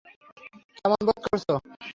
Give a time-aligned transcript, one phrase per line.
[0.75, 1.53] কেমন বোধ করছো?